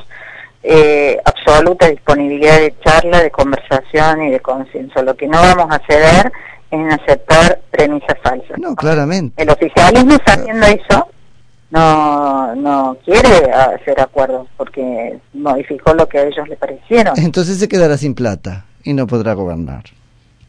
eh, 0.62 1.19
absoluta 1.25 1.88
disponibilidad 1.88 2.59
de 2.59 2.75
charla, 2.85 3.23
de 3.23 3.31
conversación 3.31 4.25
y 4.25 4.31
de 4.31 4.41
consenso. 4.41 5.03
Lo 5.03 5.17
que 5.17 5.27
no 5.27 5.41
vamos 5.41 5.67
a 5.71 5.81
ceder 5.87 6.31
es 6.71 6.79
en 6.79 6.93
aceptar 6.93 7.61
premisas 7.71 8.19
falsas. 8.23 8.59
No, 8.59 8.77
claramente. 8.77 9.43
El 9.43 9.50
oficialismo 9.50 10.15
está 10.15 10.35
haciendo 10.35 10.67
eso 10.67 11.09
no, 11.71 12.55
no 12.55 12.97
quiere 13.05 13.50
hacer 13.53 14.00
acuerdos 14.00 14.49
porque 14.57 15.19
modificó 15.35 15.93
lo 15.95 16.09
que 16.09 16.19
a 16.19 16.23
ellos 16.23 16.49
le 16.49 16.57
parecieron. 16.57 17.19
Entonces 17.19 17.59
se 17.59 17.69
quedará 17.69 17.97
sin 17.97 18.15
plata 18.15 18.67
y 18.83 18.95
no 18.95 19.07
podrá 19.07 19.35
gobernar. 19.35 19.85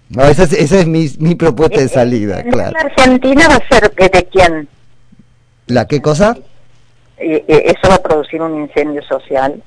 No, 0.10 0.24
esa 0.24 0.44
es, 0.44 0.54
esa 0.54 0.80
es 0.80 0.88
mi, 0.88 1.08
mi 1.20 1.36
propuesta 1.36 1.80
de 1.80 1.86
eh, 1.86 1.90
salida, 1.90 2.44
claro. 2.44 2.72
¿La 2.72 2.80
Argentina 2.82 3.48
va 3.48 3.56
a 3.56 3.68
ser 3.68 3.94
de 3.94 4.28
quién? 4.32 4.68
¿La 5.68 5.88
qué 5.88 6.02
cosa? 6.02 6.38
eso 7.18 7.90
va 7.90 7.96
a 7.96 8.02
producir 8.02 8.42
un 8.42 8.62
incendio 8.62 9.04
social 9.04 9.62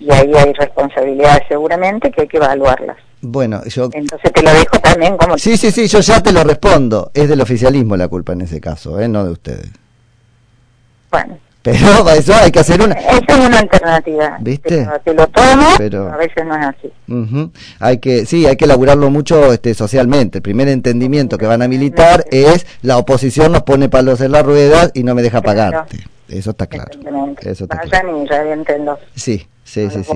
y 0.00 0.12
ahí 0.12 0.32
hay 0.34 0.52
responsabilidades 0.52 1.42
seguramente 1.48 2.10
que 2.10 2.22
hay 2.22 2.28
que 2.28 2.36
evaluarlas. 2.36 2.96
Bueno, 3.20 3.64
yo... 3.64 3.88
Entonces 3.92 4.32
te 4.32 4.42
lo 4.42 4.52
dejo 4.52 4.78
también 4.80 5.16
como... 5.16 5.38
Sí, 5.38 5.56
sí, 5.56 5.70
sí, 5.70 5.88
yo 5.88 6.00
ya 6.00 6.22
te 6.22 6.32
lo 6.32 6.44
respondo. 6.44 7.10
Es 7.14 7.28
del 7.28 7.40
oficialismo 7.40 7.96
la 7.96 8.08
culpa 8.08 8.32
en 8.32 8.42
ese 8.42 8.60
caso, 8.60 9.00
¿eh? 9.00 9.08
no 9.08 9.24
de 9.24 9.30
ustedes. 9.30 9.70
Bueno. 11.10 11.38
Pero 11.72 12.08
eso 12.16 12.34
hay 12.34 12.50
que 12.50 12.60
hacer 12.60 12.80
una... 12.80 12.94
Esa 12.94 13.18
es 13.26 13.46
una 13.46 13.58
alternativa. 13.58 14.38
¿Viste? 14.40 14.88
Te 15.04 15.14
lo 15.14 15.26
tomo, 15.28 15.66
pero 15.76 16.10
a 16.12 16.16
veces 16.16 16.44
no 16.46 16.56
es 16.56 16.66
así. 16.66 17.50
Hay 17.78 17.98
que, 17.98 18.26
sí, 18.26 18.46
hay 18.46 18.56
que 18.56 18.64
elaborarlo 18.64 19.10
mucho 19.10 19.52
este, 19.52 19.74
socialmente. 19.74 20.38
El 20.38 20.42
primer 20.42 20.68
entendimiento 20.68 21.36
que 21.36 21.46
van 21.46 21.62
a 21.62 21.68
militar 21.68 22.24
es 22.30 22.66
la 22.82 22.96
oposición 22.98 23.52
nos 23.52 23.62
pone 23.62 23.88
palos 23.88 24.20
en 24.20 24.32
la 24.32 24.42
rueda 24.42 24.90
y 24.94 25.02
no 25.02 25.14
me 25.14 25.22
deja 25.22 25.42
pagarte. 25.42 25.98
Eso 26.28 26.50
está 26.50 26.66
claro. 26.66 26.90
Eso 27.40 27.64
está 27.64 27.78
claro. 27.78 28.24
y 28.24 29.18
Sí, 29.18 29.46
sí, 29.64 29.88
sí, 29.90 30.04
sí. 30.04 30.12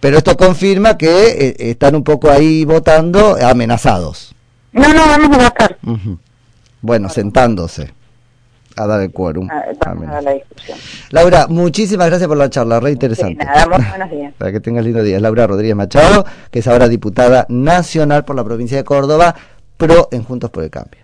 Pero 0.00 0.18
esto 0.18 0.36
confirma 0.36 0.98
que 0.98 1.28
eh, 1.28 1.56
están 1.70 1.94
un 1.94 2.04
poco 2.04 2.30
ahí 2.30 2.64
votando 2.64 3.36
amenazados. 3.42 4.34
No, 4.72 4.92
no, 4.92 5.06
vamos 5.06 5.38
a 5.38 5.44
votar. 5.44 5.78
Bueno, 6.82 7.08
sentándose 7.08 7.92
a 8.76 8.86
dar 8.86 9.00
el 9.00 9.12
quórum. 9.12 9.48
Ah, 9.50 9.64
vamos 9.84 10.08
a 10.08 10.20
la 10.20 10.32
discusión. 10.32 10.78
Laura, 11.10 11.46
muchísimas 11.48 12.08
gracias 12.08 12.28
por 12.28 12.36
la 12.36 12.50
charla, 12.50 12.80
re 12.80 12.92
interesante. 12.92 13.44
nada, 13.44 13.66
buenos 13.66 14.10
días. 14.10 14.34
Para 14.38 14.52
que 14.52 14.60
tengas 14.60 14.84
lindo 14.84 15.02
día. 15.02 15.20
Laura 15.20 15.46
Rodríguez 15.46 15.76
Machado, 15.76 16.24
que 16.50 16.58
es 16.60 16.66
ahora 16.66 16.88
diputada 16.88 17.46
nacional 17.48 18.24
por 18.24 18.36
la 18.36 18.44
provincia 18.44 18.76
de 18.76 18.84
Córdoba, 18.84 19.34
pro 19.76 20.08
en 20.10 20.24
Juntos 20.24 20.50
por 20.50 20.64
el 20.64 20.70
Cambio. 20.70 21.00